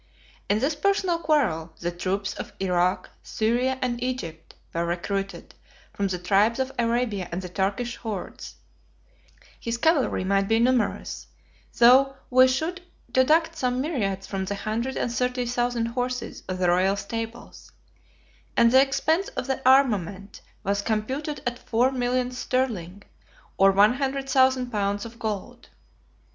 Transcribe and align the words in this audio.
In 0.49 0.57
this 0.57 0.73
personal 0.73 1.19
quarrel, 1.19 1.73
the 1.79 1.91
troops 1.91 2.33
of 2.33 2.53
Irak, 2.59 3.07
Syria, 3.21 3.77
and 3.83 4.01
Egypt, 4.01 4.55
were 4.73 4.83
recruited 4.83 5.53
from 5.93 6.07
the 6.07 6.17
tribes 6.17 6.57
of 6.57 6.71
Arabia 6.79 7.29
and 7.31 7.43
the 7.43 7.49
Turkish 7.49 7.97
hordes; 7.97 8.55
his 9.59 9.77
cavalry 9.77 10.23
might 10.23 10.47
be 10.47 10.57
numerous, 10.57 11.27
though 11.77 12.15
we 12.31 12.47
should 12.47 12.81
deduct 13.11 13.55
some 13.55 13.79
myriads 13.79 14.25
from 14.25 14.45
the 14.45 14.55
hundred 14.55 14.97
and 14.97 15.13
thirty 15.13 15.45
thousand 15.45 15.85
horses 15.85 16.41
of 16.49 16.57
the 16.57 16.67
royal 16.69 16.95
stables; 16.95 17.71
and 18.57 18.71
the 18.71 18.81
expense 18.81 19.27
of 19.37 19.45
the 19.45 19.61
armament 19.69 20.41
was 20.63 20.81
computed 20.81 21.43
at 21.45 21.59
four 21.59 21.91
millions 21.91 22.39
sterling, 22.39 23.03
or 23.55 23.71
one 23.71 23.93
hundred 23.93 24.27
thousand 24.27 24.71
pounds 24.71 25.05
of 25.05 25.19
gold. 25.19 25.69